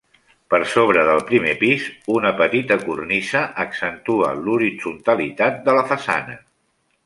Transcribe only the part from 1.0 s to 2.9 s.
del primer pis una petita